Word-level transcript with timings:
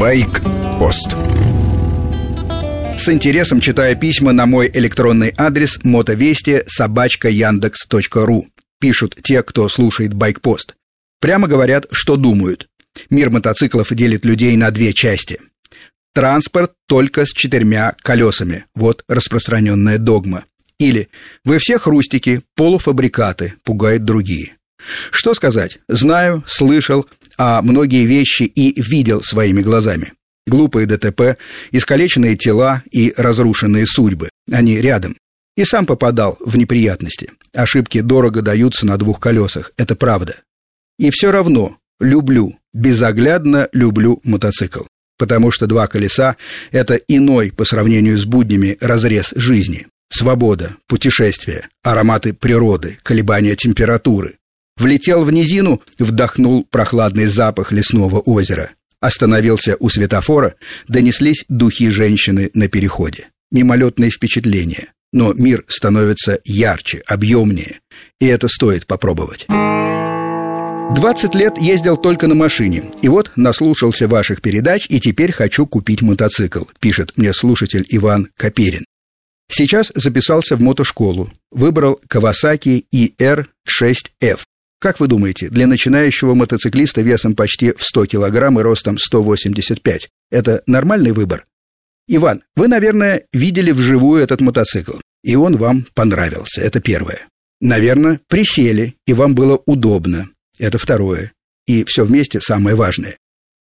Байк-пост 0.00 1.14
С 2.96 3.10
интересом 3.10 3.60
читаю 3.60 3.98
письма 3.98 4.32
на 4.32 4.46
мой 4.46 4.70
электронный 4.72 5.34
адрес 5.36 5.78
мотовести 5.84 6.62
собачка 6.66 7.28
яндекс.ру. 7.28 8.46
Пишут 8.80 9.16
те, 9.22 9.42
кто 9.42 9.68
слушает 9.68 10.14
Байкпост. 10.14 10.74
Прямо 11.20 11.48
говорят, 11.48 11.84
что 11.90 12.16
думают. 12.16 12.66
Мир 13.10 13.28
мотоциклов 13.28 13.92
делит 13.92 14.24
людей 14.24 14.56
на 14.56 14.70
две 14.70 14.94
части. 14.94 15.38
Транспорт 16.14 16.72
только 16.88 17.26
с 17.26 17.32
четырьмя 17.34 17.94
колесами. 18.00 18.64
Вот 18.74 19.04
распространенная 19.06 19.98
догма. 19.98 20.46
Или 20.78 21.10
«Вы 21.44 21.58
все 21.58 21.78
хрустики, 21.78 22.40
полуфабрикаты», 22.56 23.52
пугают 23.64 24.04
другие. 24.06 24.54
Что 25.10 25.34
сказать? 25.34 25.78
Знаю, 25.88 26.42
слышал, 26.46 27.06
а 27.42 27.62
многие 27.62 28.04
вещи 28.04 28.42
и 28.42 28.78
видел 28.82 29.22
своими 29.22 29.62
глазами. 29.62 30.12
Глупые 30.46 30.86
ДТП, 30.86 31.38
искалеченные 31.70 32.36
тела 32.36 32.82
и 32.90 33.14
разрушенные 33.16 33.86
судьбы. 33.86 34.28
Они 34.52 34.76
рядом. 34.76 35.16
И 35.56 35.64
сам 35.64 35.86
попадал 35.86 36.36
в 36.38 36.58
неприятности. 36.58 37.30
Ошибки 37.54 38.02
дорого 38.02 38.42
даются 38.42 38.84
на 38.84 38.98
двух 38.98 39.20
колесах, 39.20 39.72
это 39.78 39.96
правда. 39.96 40.36
И 40.98 41.08
все 41.08 41.30
равно 41.30 41.78
люблю, 41.98 42.58
безоглядно 42.74 43.70
люблю 43.72 44.20
мотоцикл. 44.22 44.84
Потому 45.16 45.50
что 45.50 45.66
два 45.66 45.86
колеса– 45.86 46.36
это 46.72 46.96
иной 46.96 47.52
по 47.52 47.64
сравнению 47.64 48.18
с 48.18 48.26
буднями 48.26 48.76
разрез 48.82 49.32
жизни. 49.34 49.86
Свобода, 50.12 50.76
путешествие, 50.86 51.68
ароматы 51.82 52.34
природы, 52.34 52.98
колебания 53.02 53.56
температуры. 53.56 54.39
Влетел 54.80 55.24
в 55.24 55.30
низину, 55.30 55.82
вдохнул 55.98 56.64
прохладный 56.64 57.26
запах 57.26 57.70
лесного 57.70 58.18
озера. 58.18 58.70
Остановился 58.98 59.76
у 59.78 59.90
светофора, 59.90 60.54
донеслись 60.88 61.44
духи 61.50 61.90
женщины 61.90 62.50
на 62.54 62.66
переходе. 62.66 63.28
Мимолетные 63.52 64.10
впечатления. 64.10 64.94
Но 65.12 65.34
мир 65.34 65.64
становится 65.68 66.40
ярче, 66.44 67.02
объемнее. 67.06 67.80
И 68.20 68.26
это 68.26 68.48
стоит 68.48 68.86
попробовать. 68.86 69.46
20 69.48 71.34
лет 71.34 71.58
ездил 71.58 71.98
только 71.98 72.26
на 72.26 72.34
машине. 72.34 72.84
И 73.02 73.08
вот 73.08 73.32
наслушался 73.36 74.08
ваших 74.08 74.40
передач, 74.40 74.86
и 74.88 74.98
теперь 74.98 75.32
хочу 75.32 75.66
купить 75.66 76.00
мотоцикл, 76.00 76.64
пишет 76.78 77.12
мне 77.18 77.34
слушатель 77.34 77.84
Иван 77.90 78.28
Каперин. 78.34 78.86
Сейчас 79.52 79.92
записался 79.94 80.56
в 80.56 80.62
мотошколу. 80.62 81.30
Выбрал 81.50 82.00
Kawasaki 82.08 82.86
ER6F. 82.94 84.40
Как 84.80 84.98
вы 84.98 85.08
думаете, 85.08 85.50
для 85.50 85.66
начинающего 85.66 86.32
мотоциклиста 86.32 87.02
весом 87.02 87.36
почти 87.36 87.72
в 87.76 87.82
100 87.82 88.06
килограмм 88.06 88.58
и 88.58 88.62
ростом 88.62 88.96
185– 88.96 90.08
это 90.30 90.62
нормальный 90.66 91.12
выбор? 91.12 91.44
Иван, 92.08 92.42
вы, 92.56 92.66
наверное, 92.66 93.26
видели 93.34 93.72
вживую 93.72 94.22
этот 94.22 94.40
мотоцикл, 94.40 94.96
и 95.22 95.36
он 95.36 95.58
вам 95.58 95.86
понравился, 95.94 96.62
это 96.62 96.80
первое. 96.80 97.28
Наверное, 97.60 98.20
присели, 98.26 98.94
и 99.06 99.12
вам 99.12 99.34
было 99.34 99.60
удобно, 99.66 100.30
это 100.58 100.78
второе. 100.78 101.32
И 101.66 101.84
все 101.84 102.06
вместе 102.06 102.40
самое 102.40 102.74
важное. 102.74 103.18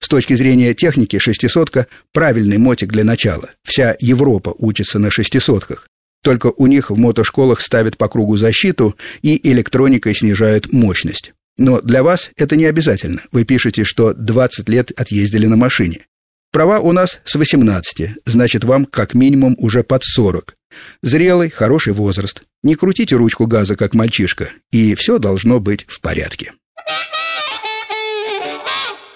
С 0.00 0.08
точки 0.08 0.32
зрения 0.32 0.72
техники, 0.72 1.18
шестисотка– 1.18 1.88
правильный 2.14 2.56
мотик 2.56 2.90
для 2.90 3.04
начала. 3.04 3.50
Вся 3.64 3.94
Европа 4.00 4.54
учится 4.56 4.98
на 4.98 5.10
шестисотках. 5.10 5.86
Только 6.22 6.52
у 6.56 6.66
них 6.66 6.90
в 6.90 6.96
мотошколах 6.96 7.60
ставят 7.60 7.96
по 7.96 8.08
кругу 8.08 8.36
защиту 8.36 8.96
и 9.22 9.40
электроникой 9.50 10.14
снижают 10.14 10.72
мощность. 10.72 11.34
Но 11.58 11.80
для 11.80 12.02
вас 12.02 12.30
это 12.36 12.56
не 12.56 12.64
обязательно. 12.64 13.22
Вы 13.32 13.44
пишете, 13.44 13.84
что 13.84 14.14
20 14.14 14.68
лет 14.68 14.92
отъездили 14.96 15.46
на 15.46 15.56
машине. 15.56 16.06
Права 16.52 16.80
у 16.80 16.92
нас 16.92 17.20
с 17.24 17.34
18, 17.34 18.10
значит, 18.26 18.64
вам 18.64 18.84
как 18.84 19.14
минимум 19.14 19.56
уже 19.58 19.82
под 19.82 20.04
40. 20.04 20.54
Зрелый, 21.02 21.50
хороший 21.50 21.92
возраст. 21.92 22.42
Не 22.62 22.74
крутите 22.74 23.16
ручку 23.16 23.46
газа, 23.46 23.74
как 23.74 23.94
мальчишка, 23.94 24.50
и 24.70 24.94
все 24.94 25.18
должно 25.18 25.60
быть 25.60 25.84
в 25.88 26.00
порядке. 26.00 26.52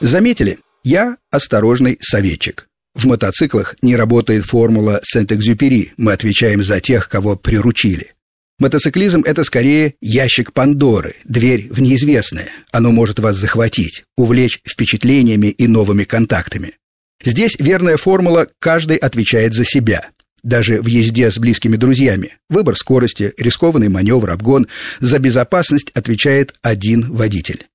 Заметили? 0.01 0.59
Я 0.83 1.17
осторожный 1.31 1.99
советчик. 2.01 2.69
В 2.97 3.05
мотоциклах 3.05 3.77
не 3.83 3.95
работает 3.95 4.47
формула 4.47 5.01
Сент-Экзюпери. 5.05 5.93
Мы 5.99 6.13
отвечаем 6.15 6.65
за 6.65 6.81
тех, 6.81 7.11
кого 7.11 7.37
приручили. 7.37 8.15
Мотоциклизм– 8.59 9.23
это 9.27 9.45
скорее 9.45 9.97
ящик 10.01 10.55
Пандоры, 10.55 11.15
дверь 11.25 11.69
в 11.71 11.79
неизвестное. 11.83 12.49
Оно 12.73 12.91
может 12.91 13.19
вас 13.19 13.37
захватить, 13.37 14.05
увлечь 14.17 14.61
впечатлениями 14.67 15.49
и 15.49 15.69
новыми 15.69 16.05
контактами. 16.05 16.79
Здесь 17.23 17.57
верная 17.59 17.99
формула 17.99 18.49
«каждый 18.61 18.97
отвечает 18.97 19.53
за 19.53 19.67
себя». 19.67 20.09
Даже 20.43 20.81
в 20.81 20.87
езде 20.87 21.31
с 21.31 21.39
близкими 21.39 21.77
друзьями. 21.77 22.37
Выбор 22.49 22.77
скорости, 22.77 23.35
рискованный 23.37 23.89
маневр, 23.89 24.31
обгон. 24.31 24.69
За 25.01 25.19
безопасность 25.19 25.91
отвечает 25.91 26.55
один 26.63 27.13
водитель. 27.13 27.67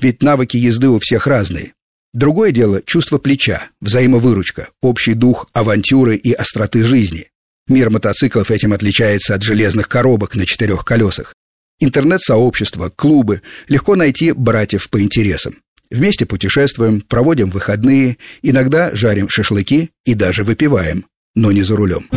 Ведь 0.00 0.22
навыки 0.22 0.56
езды 0.56 0.88
у 0.88 0.98
всех 1.00 1.26
разные. 1.26 1.74
Другое 2.12 2.50
дело– 2.50 2.82
чувство 2.86 3.18
плеча, 3.18 3.68
взаимовыручка, 3.80 4.68
общий 4.82 5.14
дух 5.14 5.48
авантюры 5.52 6.16
и 6.16 6.32
остроты 6.32 6.82
жизни. 6.82 7.28
Мир 7.68 7.90
мотоциклов 7.90 8.50
этим 8.50 8.72
отличается 8.72 9.34
от 9.34 9.42
железных 9.42 9.88
коробок 9.88 10.34
на 10.34 10.44
четырех 10.44 10.84
колесах. 10.84 11.34
Интернет-сообщества, 11.78 12.92
клубы, 12.94 13.42
легко 13.68 13.94
найти 13.94 14.32
братьев 14.32 14.90
по 14.90 15.00
интересам. 15.00 15.54
Вместе 15.88 16.26
путешествуем, 16.26 17.00
проводим 17.00 17.50
выходные, 17.50 18.18
иногда 18.42 18.94
жарим 18.94 19.28
шашлыки 19.28 19.90
и 20.04 20.14
даже 20.14 20.42
выпиваем, 20.42 21.06
но 21.36 21.52
не 21.52 21.62
за 21.62 21.76
рулем. 21.76 22.08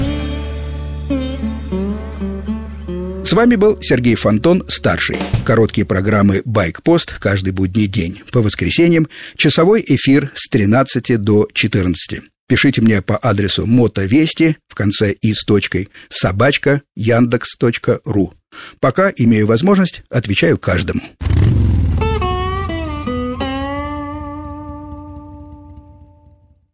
С 3.34 3.36
вами 3.36 3.56
был 3.56 3.82
Сергей 3.82 4.14
Фонтон, 4.14 4.64
старший. 4.68 5.18
Короткие 5.44 5.88
программы 5.88 6.44
«Байк-пост» 6.46 7.18
каждый 7.18 7.52
будний 7.52 7.88
день. 7.88 8.22
По 8.32 8.44
воскресеньям 8.44 9.08
часовой 9.38 9.84
эфир 9.88 10.32
с 10.36 10.48
13 10.50 11.20
до 11.20 11.48
14. 11.52 12.22
Пишите 12.48 12.82
мне 12.84 13.02
по 13.02 13.18
адресу 13.18 13.66
мотовести 13.66 14.58
в 14.68 14.76
конце 14.76 15.14
и 15.14 15.34
с 15.34 15.46
точкой 15.46 15.90
собачка 16.12 16.84
яндекс.ру. 16.96 18.36
Пока 18.80 19.12
имею 19.16 19.48
возможность, 19.48 20.04
отвечаю 20.12 20.60
каждому. 20.60 21.02